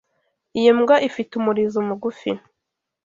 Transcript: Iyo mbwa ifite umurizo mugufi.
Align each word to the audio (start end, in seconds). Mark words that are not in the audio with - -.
Iyo 0.59 0.71
mbwa 0.77 0.95
ifite 1.09 1.31
umurizo 1.35 1.79
mugufi. 1.87 2.31